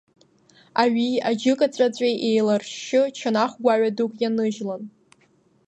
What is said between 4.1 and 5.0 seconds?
ианыжьлан.